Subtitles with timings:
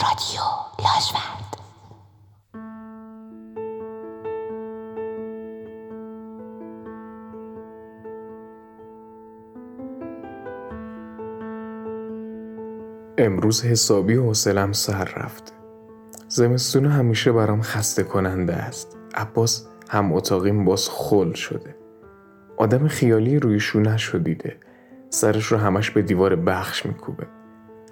[0.00, 0.42] رادیو
[0.78, 1.56] لاجورد.
[13.18, 15.52] امروز حسابی حوصلم سر رفته
[16.28, 18.96] زمستون همیشه برام خسته کننده است.
[19.14, 21.76] عباس هم اتاقیم باز خل شده.
[22.56, 24.56] آدم خیالی روی شونش رو دیده
[25.10, 27.26] سرش رو همش به دیوار بخش میکوبه.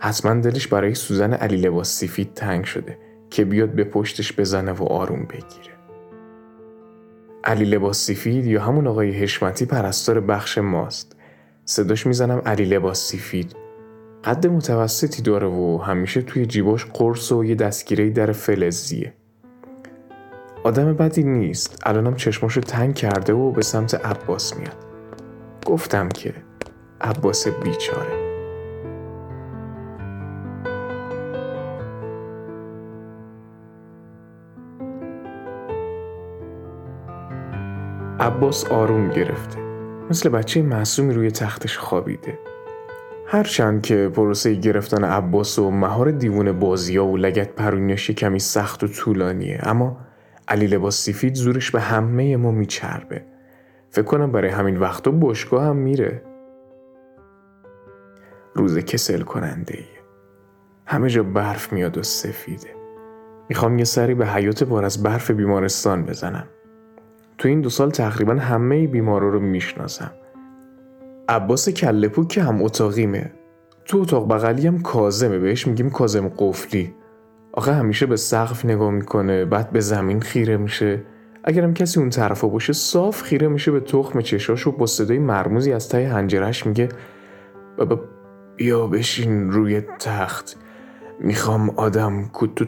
[0.05, 2.99] حتما دلش برای سوزن علی لباس سفید تنگ شده
[3.31, 5.75] که بیاد به پشتش بزنه و آروم بگیره.
[7.45, 11.17] علی لباس سفید یا همون آقای حشمتی پرستار بخش ماست.
[11.65, 13.57] صداش می‌زنم علی لباس سفید.
[14.25, 19.15] قد متوسطی داره و همیشه توی جیباش قرص و یه دستگیره در فلزیه.
[20.65, 21.83] آدم بدی نیست.
[21.87, 24.77] الانم چشماشو تنگ کرده و به سمت عباس میاد.
[25.67, 26.35] گفتم که
[27.01, 28.24] عباس بیچاره.
[38.25, 39.59] عباس آروم گرفته.
[40.11, 42.39] مثل بچه معصومی روی تختش خوابیده.
[43.27, 48.89] هرچند که پروسه گرفتن عباس و مهار دیوون بازی و لگت پرونیاش کمی سخت و
[48.89, 49.97] طولانیه اما
[50.49, 53.25] علی لباس سفید زورش به همه ما میچربه.
[53.91, 56.23] فکر کنم برای همین وقتا بشگاه هم میره.
[58.55, 60.01] روز کسل کننده ایه.
[60.87, 62.71] همه جا برف میاد و سفیده.
[63.49, 66.47] می‌خوام یه سری به حیات پر از برف بیمارستان بزنم.
[67.39, 70.11] تو این دو سال تقریبا همه بیمارا رو می‌شناسم.
[71.29, 73.33] عباس کلپو که هم اتاقیمه.
[73.85, 76.95] تو اتاق بغلی هم کازمه بهش میگیم کازم قفلی.
[77.53, 81.03] آخه همیشه به سقف نگاه می‌کنه بعد به زمین خیره میشه.
[81.45, 85.73] اگرم کسی اون طرفا باشه صاف خیره میشه به تخم چشاش و با صدای مرموزی
[85.73, 86.89] از تای هنجرش میگه
[87.79, 88.01] بابا
[88.57, 90.57] بیا بشین روی تخت.
[91.21, 92.65] می‌خوام آدم کتو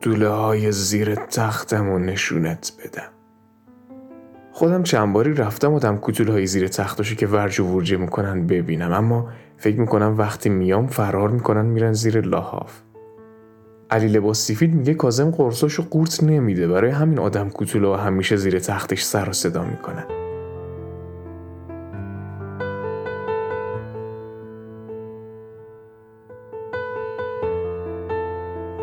[0.00, 3.08] دوله های زیر تختم و نشونت بدم.
[4.56, 8.92] خودم چند باری رفتم آدم کتول های زیر تختاشو که ورج و ورجه می‌کنن ببینم.
[8.92, 12.80] اما فکر می‌کنم وقتی میام فرار می‌کنن میرن زیر لاحاف
[13.90, 16.68] علی لباس سفید میگه کازم قرصاشو قورت نمیده.
[16.68, 20.04] برای همین آدم کوتولا همیشه زیر تختش سر و صدا می‌کنن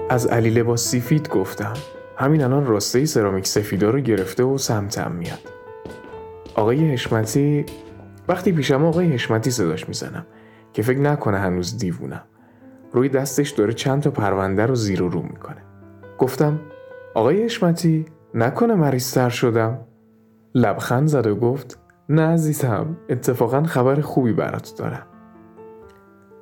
[0.10, 1.74] از علی لباس سفید گفتم.
[2.18, 5.63] همین الان راسته سرامیک سفیدا رو گرفته و سمتم میاد.
[6.64, 7.66] آقای حشمتی
[8.28, 10.26] وقتی پیشم آقای حشمتی صداش می‌زنم
[10.74, 12.24] که فکر نکنه هنوز دیوونم.
[12.92, 15.64] روی دستش داره چند تا پرونده رو زیر و رو می‌کنه.
[16.18, 16.60] گفتم
[17.16, 19.80] آقای حشمتی نکنه مریضتر شدم.
[20.56, 21.80] لبخند زد و گفت
[22.10, 25.08] نه عزیزم اتفاقا خبر خوبی برات دارم.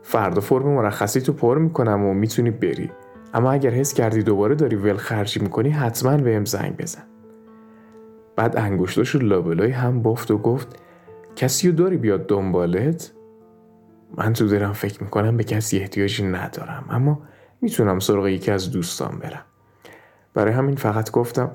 [0.01, 2.91] فردا فرم مرخصی تو پر می‌کنم و می‌تونی بری.
[3.33, 7.03] اما اگر حس کردی دوباره داری ول خرجی می‌کنی حتما بهم زنگ بزن.
[8.35, 10.79] بعد انگشتاش رو لابلای هم بافت و گفت
[11.35, 13.11] کسی رو داری بیاد دنبالت؟
[14.17, 17.21] من تو دارم فکر می‌کنم به کسی احتیاجی ندارم اما
[17.61, 19.45] می‌تونم سراغ یکی از دوستان برم
[20.33, 21.51] برای همین فقط گفتم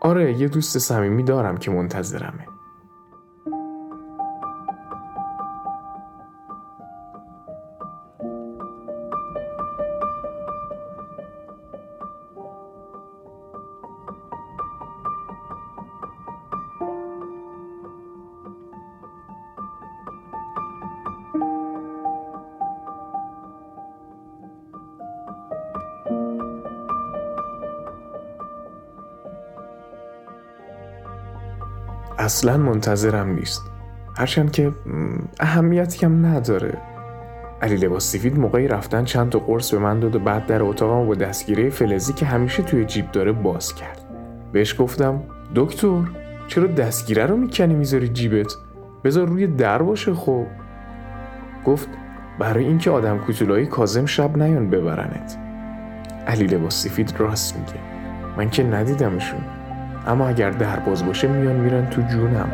[0.00, 2.51] آره یه دوست صمیمی دارم که منتظرمه
[32.22, 33.62] اصلا منتظرم نیست.
[34.16, 34.72] هرچند که
[35.40, 36.78] اهمیتی هم نداره.
[37.62, 41.06] علی لباس سفید موقعی رفتن چند تا قرص به من داد و بعد در اتاقم
[41.06, 44.00] با دستگیره فلزی که همیشه توی جیب داره باز کرد.
[44.52, 45.22] بهش گفتم
[45.54, 46.02] دکتر
[46.48, 48.52] چرا دستگیره رو می‌کنی می‌ذاری جیبت؟
[49.04, 50.46] بذار روی در باشه خب
[51.64, 51.88] گفت
[52.38, 55.38] برای اینکه آدم کوتولایی کازم شب نیان ببرنت.
[56.26, 57.80] علی لباس سفید راست میگه.
[58.36, 59.40] من که ندیدمشون.
[60.06, 62.52] اما اگر در باز باشه میان میرن تو جونم.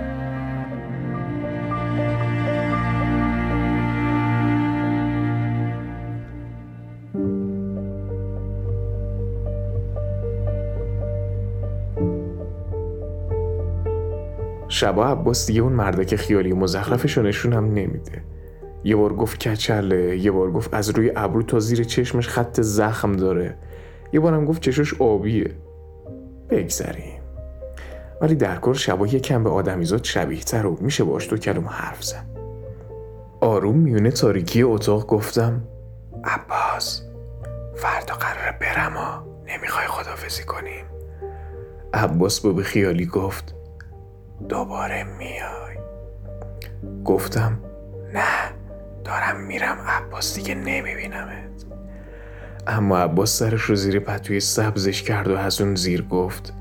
[14.69, 18.23] شبا عباس دیگه اون مردک خیالی مزخرفش نشونم نمیده.
[18.85, 23.13] یه بار گفت کچله یه بار گفت از روی ابرو تا زیر چشمش خط زخم
[23.13, 23.55] داره.
[24.13, 25.51] یه بارم گفت چشش آبیه.
[26.51, 27.18] بگذریم.
[28.21, 32.05] ولی در کار شبا یکم به آدمیزاد شبیه تر و میشه باش تو کلم حرف
[32.05, 32.27] زد.
[33.41, 35.63] آروم میونه تاریکی اتاق گفتم
[36.25, 37.03] عباس
[37.77, 40.85] فردا قراره برم ها نمی‌خوای خدافزی کنیم.
[41.95, 43.55] عباس با به خیالی گفت
[44.49, 45.79] دوباره میای.
[47.05, 47.59] گفتم
[48.15, 48.53] نه
[49.05, 51.65] دارم میرم عباس دیگه نمیبینمت.
[52.67, 56.53] اما عباس سرش رو زیر پتوی سبزش کرد و از اون زیر گفت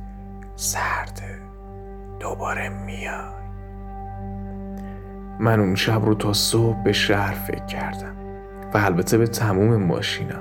[0.55, 1.36] سرده.
[2.19, 3.37] دوباره میای.
[5.39, 8.15] من اون شب رو تا صبح به شهر فکر کردم
[8.73, 10.39] و البته به تموم ماشینا.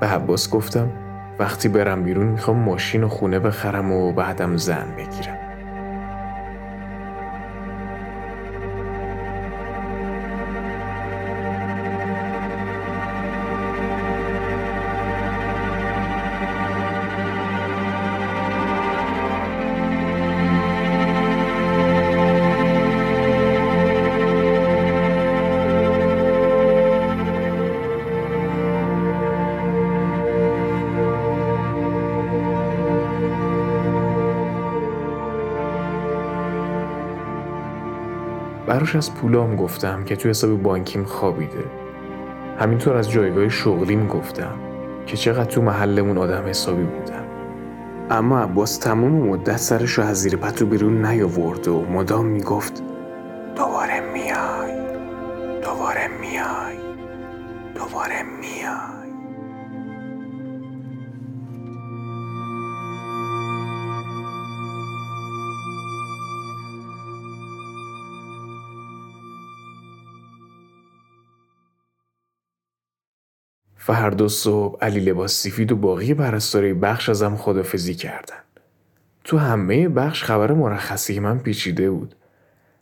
[0.00, 0.90] به عباس گفتم
[1.38, 5.35] وقتی برم بیرون می‌خوام ماشین و خونه بخرم و بعدم زن بگیرم.
[38.76, 41.64] براش از پولام گفتم که توی حساب بانکیم خوابیده.
[42.58, 44.54] همینطور از جایگاه شغلیم گفتم
[45.06, 47.24] که چقدر تو محلمون آدم حسابی بودم
[48.10, 52.82] اما عباس تمام مدت سرش رو از زیر پتو بیرون نیاورد و مدام می‌گفت
[53.56, 54.72] دوباره میای
[55.62, 56.76] دوباره میای
[57.74, 58.95] دوباره میای.
[73.86, 78.36] فردا صبح علی لباس سفید و باقی پرستاری بخش ازم خدافزی کردن.
[79.24, 82.14] تو همه بخش خبر مرخصی من پیچیده بود.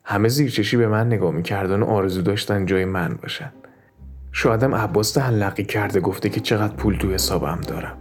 [0.05, 3.53] همه زیرچشی به من نگاه می‌کردن و آرزو داشتن جای من باشن.
[4.33, 7.97] شایدم عباس تحلقی کرده گفته که چقدر پول تو حسابم دارم.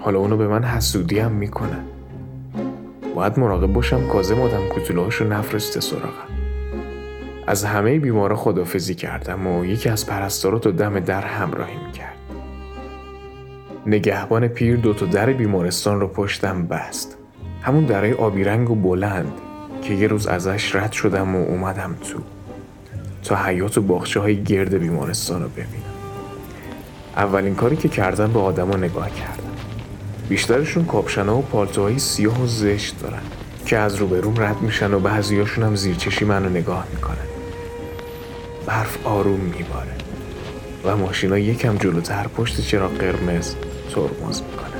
[0.00, 1.84] حالا اونو به من حسودی هم می‌کنن.
[3.14, 6.28] باید مراقب باشم کازم آدم کتولهاشو نفرسته سراغم.
[7.46, 12.13] از همه بیمارا خدافزی کردم و یکی از پرستارات و دم در همراهی می‌کرد.
[13.86, 17.16] نگهبان پیر دو تا در بیمارستان رو پشتم بست.
[17.62, 19.32] همون درای آبی رنگ و بلند
[19.82, 22.18] که یه روز ازش رد شدم و اومدم تو.
[23.24, 25.68] تا حیات و باخچه های گرد بیمارستان رو ببینم.
[27.16, 29.50] اولین کاری که کردم به آدما نگاه کردم.
[30.28, 33.22] بیشترشون کاپشنا و پالتوهای سیاه و زشت دارن
[33.66, 37.26] که از روبروم رد میشن و بعضیاشون هم زیرچشی منو نگاه می‌کنن.
[38.66, 39.94] برف آروم میباره
[40.84, 43.54] و ماشینا یکم جلوتر پشت چراغ قرمز
[43.94, 44.74] ترمز می‌کنه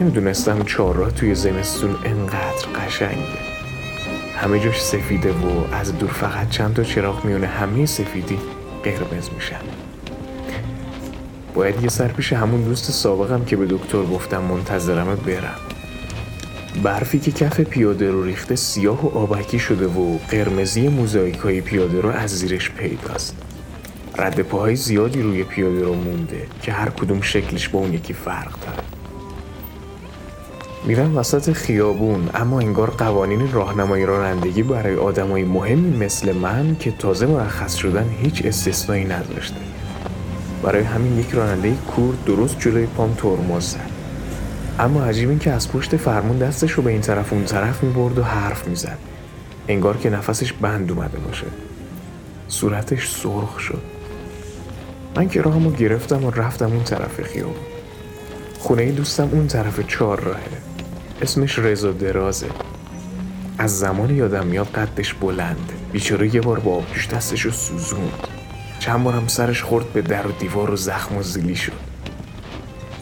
[0.00, 3.55] نمی‌دونستم چهارراه توی زمستون انقدر قشنگه.
[4.36, 8.38] همه جاش سفیده و از دور فقط چند تا چراغ میونه همه سفیدی
[8.82, 9.60] قرمز میشن.
[11.54, 15.60] باید یه سر پیش همون دوست سابقم که به دکتر گفتم منتظرمه برم.
[16.82, 22.08] برفی که کف پیاده رو ریخته سیاه و آبکی شده و قرمزی موزاییکای پیاده رو
[22.08, 23.36] از زیرش پیداست.
[24.18, 28.60] رد پاهای زیادی روی پیاده رو مونده که هر کدوم شکلش با اون یکی فرق
[28.60, 28.85] داره.
[30.86, 37.26] میرم وسط خیابون اما انگار قوانین راهنمایی رانندگی برای آدمای مهمی مثل من که تازه
[37.26, 39.56] مرخص شدن هیچ استثنایی نداشته.
[40.62, 43.90] برای همین یک راننده کور درست جلوی پام ترمز زد.
[44.78, 48.18] اما عجیب این که از پشت فرمون دستش رو به این طرف اون طرف می‌برد
[48.18, 48.98] و حرف می‌زد.
[49.68, 51.46] انگار که نفسش بند اومده باشه.
[52.48, 53.82] صورتش سرخ شد.
[55.16, 57.54] من که راهمو گرفتم و رفتم اون طرف خیابون.
[58.58, 60.65] خونه دوستم اون طرف چهار راهه.
[61.22, 62.46] اسمش رضا درازه.
[63.58, 65.72] از زمان یادم میاد قدش بلند.
[65.92, 68.26] بیچاره یه بار با آبجوش دستش رو سوزوند.
[68.78, 71.72] چند بارم سرش خورد به در و دیوار و زخم و زیلی شد.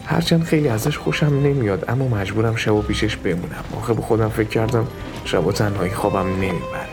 [0.05, 3.63] هرچند خیلی ازش خوشم نمیاد اما مجبورم شب و پیشش بمونم.
[3.77, 4.87] آخه به خودم فکر کردم
[5.25, 6.84] شب و تنهایی خوابم نمی‌بره.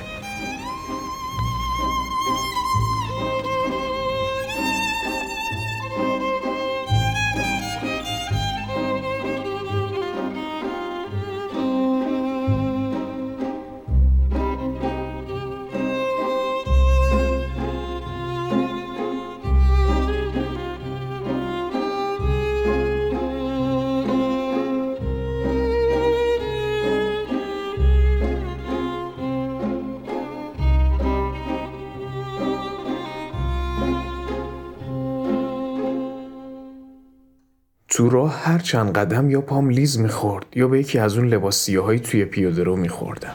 [38.02, 41.70] تو راه هر چند قدم یا پام لیز می‌خورد یا به یکی از اون لباس
[41.70, 43.32] های توی پیاده رو میخوردم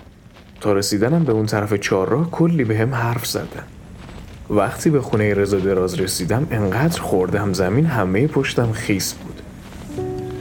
[0.62, 3.64] تا رسیدنم به اون طرف چهارراه کلی به هم حرف زدن.
[4.50, 9.42] وقتی به خونه رضا دراز رسیدم انقدر خوردم زمین همه پشتم خیس بود.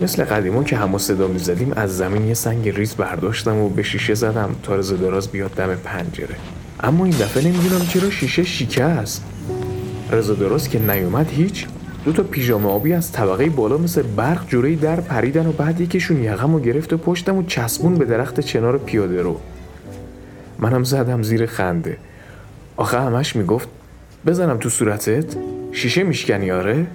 [0.03, 4.15] مثل قدیما که همه صدا می‌زدیم از زمین یه سنگ ریز برداشتم و به شیشه
[4.15, 6.37] زدم تا رضا دراز بیاد دم پنجره.
[6.81, 9.25] اما این دفعه نمی‌دونم چرا شیشه شکست
[10.11, 11.67] رضا دراز که نیومد هیچ
[12.07, 16.23] دو تا پیژامه آبی از طبقه بالا مثل برق جوری در پریدن و بعد یکیشون
[16.23, 19.41] یقم و گرفت و پشتم و چسبون به درخت چنار پیاده رو.
[20.59, 21.97] منم زدم زیر خنده.
[22.77, 23.69] آخه همش می‌گفت
[24.27, 25.37] بزنم تو صورتت؟
[25.73, 26.87] شیشه میشکنی آره؟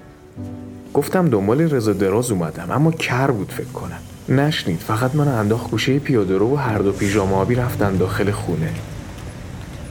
[0.94, 3.98] گفتم دنبال رضا دراز اومدم اما کر بود فکر کنم.
[4.28, 8.70] نشنید فقط من انداخت گوشه پیاده رو و هر دو پیژامه آبی رفتن داخل خونه.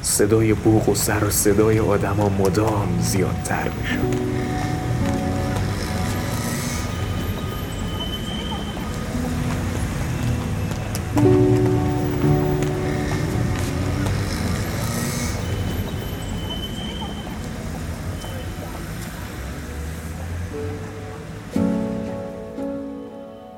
[0.01, 4.41] صدای بوق و سر و صدای آدما مدام زیادتر می‌شد.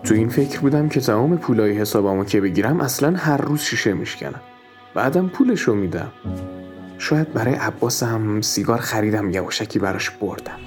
[0.03, 4.41] تو این فکر بودم که تمام پولای حسابمو که بگیرم اصلا هر روز شیشه میشکنم
[4.93, 6.11] بعدم پولشو میدم.
[6.97, 10.59] شاید برای عباسم سیگار خریدم یواشکی براش بردم.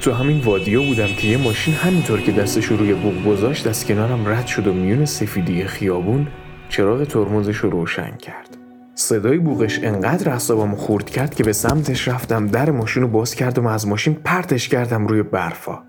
[0.00, 4.28] تو همین وادیو بودم که یه ماشین همینطور که دستش روی بوق گذاشت از کنارم
[4.28, 6.28] رد شد و میون سفیدی خیابون
[6.68, 8.61] چراغ ترمزش رو روشن کرد.
[8.94, 13.66] صدای بوغش انقدر اعصابمو خورد کرد که به سمتش رفتم در ماشین رو باز کردم
[13.66, 15.82] و از ماشین پرتش کردم روی برفا.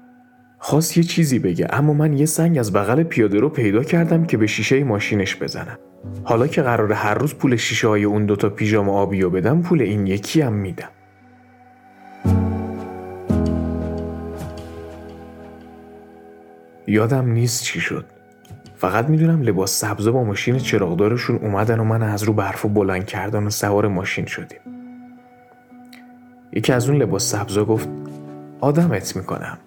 [0.58, 4.38] خواست یه چیزی بگه اما من یه سنگ از بغل پیاده رو پیدا کردم که
[4.38, 5.78] به شیشه ماشینش بزنم.
[6.24, 9.82] حالا که قرار هر روز پول شیشه های اون دوتا پیژام آبی رو بدم پول
[9.82, 10.90] این یکی هم میدم.
[16.88, 18.06] یادم نیست چی شد.
[18.84, 23.06] فقط می‌دونم لباس سبزا با ماشین چراغدارشون اومدن و من از رو برف و بلند
[23.06, 24.60] کردن و سوار ماشین شدیم.
[26.54, 27.90] یکی از اون لباس سبزا گفت
[28.60, 29.58] آدمت می‌کنم.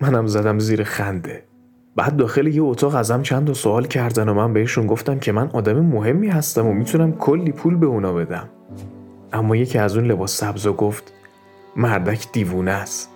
[0.00, 1.44] منم زدم زیر خنده.
[1.96, 5.50] بعد داخل یه اتاق ازم چند تا سوال کردن و من بهشون گفتم که من
[5.52, 8.48] آدم مهمی هستم و می‌تونم کلی پول به اونا بدم.
[9.32, 11.12] اما یکی از اون لباس سبزا گفت
[11.76, 13.10] مردک دیوونه است.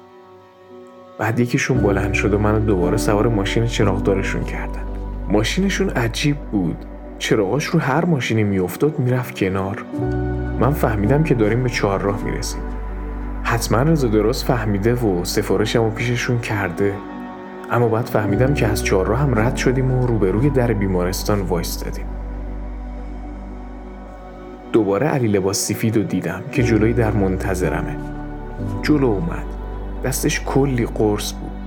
[1.19, 4.92] بعد یکیشون بلند شد و منو دوباره سوار ماشین چراغدارشون کردن.
[5.33, 6.77] ماشینشون عجیب بود.
[7.19, 9.85] چراغاش رو هر ماشینی میافتاد می‌رفت کنار.
[10.61, 12.61] من فهمیدم که داریم به چهارراه می‌رسیم.
[13.43, 16.95] حتما رضا درست فهمیده و سفارشمو پیششون کرده.
[17.71, 22.07] اما بعد فهمیدم که از چهارراه هم رد شدیم و روبروی در بیمارستان وایستادیم
[24.73, 27.97] دوباره علی لباس سفید رو دیدم که جلوی در منتظرمه.
[28.83, 29.45] جلو اومد.
[30.05, 31.62] دستش کلی قرص بود.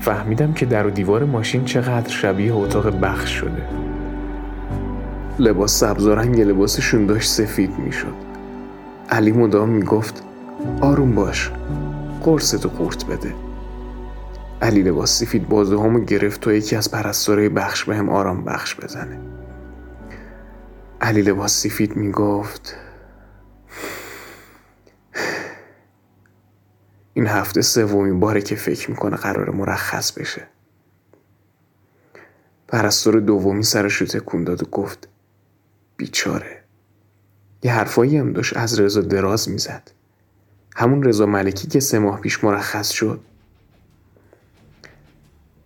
[0.00, 3.62] فهمیدم که در و دیوار ماشین چقدر شبیه اتاق بخش شده.
[5.38, 8.14] لباس سبزارنگ لباسشون داشت سفید می‌شد.
[9.10, 10.22] علی مدام می‌گفت
[10.80, 11.50] آروم باش
[12.22, 13.34] قرصتو قورت بده.
[14.62, 19.18] علی لباس سفید بازوهامو گرفت تا یکی از پرستاره بخش بهم به آرام بخش بزنه.
[21.00, 22.76] علی لباس سفید می‌گفت
[27.14, 30.46] این هفته سومین باره که فکر می‌کنه قرار مرخص بشه.
[32.68, 35.08] پرستار دومی سرشو تکون داد و گفت
[35.96, 36.64] بیچاره.
[37.62, 39.90] یه حرفایی هم داشت از رضا دراز می‌زد.
[40.76, 43.20] همون رضا ملکی که سه ماه پیش مرخص شد.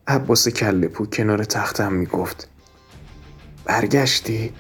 [0.07, 2.49] عباس کله پو کنار تختم می‌گفت
[3.65, 4.53] برگشتی؟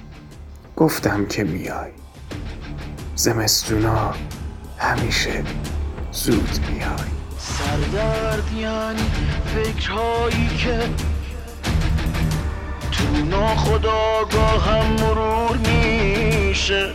[0.77, 1.91] گفتم که میای.
[3.17, 4.15] زمستونا
[4.79, 5.45] همیشه
[6.15, 9.11] زود میای سردرد یعنی
[9.55, 10.79] فکرهایی که
[12.93, 16.93] تو ناخداگاه هم مرور میشه.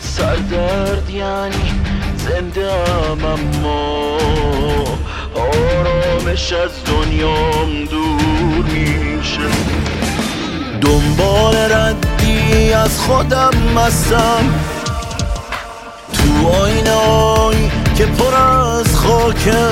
[0.00, 1.72] سردرد یعنی
[2.16, 2.72] زنده
[3.22, 4.18] اما
[5.34, 9.48] آرامش از دنیام دور میشه.
[10.80, 14.54] دنبال ردی از خودم مستم
[16.12, 19.66] تو آینه که پر از خاکه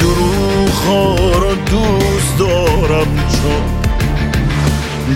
[0.00, 0.86] دروخ
[1.34, 3.80] رو دوست دارم چون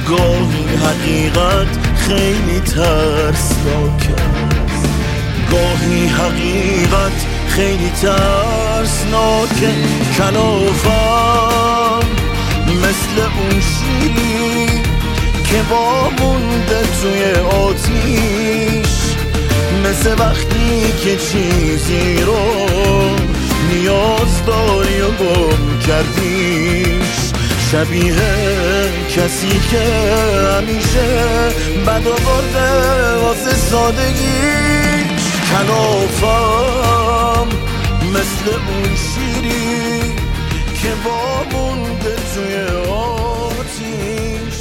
[0.09, 4.15] گاهی حقیقت خیلی ترسناکه
[5.51, 9.71] گاهی حقیقت خیلی ترسناکه
[10.19, 12.05] کلافم
[12.69, 14.67] مثل اون شیری
[15.45, 19.04] که با مونده توی آتیش.
[19.85, 22.45] مثل وقتی که چیزی رو
[23.71, 27.33] نیاز داری و گم کردیش.
[27.73, 28.15] شبیه
[29.17, 29.85] کسی که
[30.57, 31.09] همیشه
[31.87, 32.71] بد آورده
[33.23, 35.25] واسه سادگیش.
[35.51, 37.49] کنافم
[38.15, 40.15] مثل اون شیری
[40.83, 42.55] که وامونده توی
[42.91, 44.59] آتیش.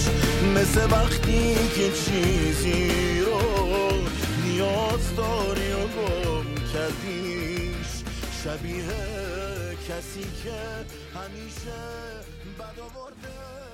[0.56, 3.53] مثل وقتی که چیزی رو
[5.18, 8.04] داری و گم کردیش.
[8.44, 8.86] شبیه
[9.90, 10.60] کسی که
[11.20, 11.82] همیشه
[12.60, 13.73] بد آورده.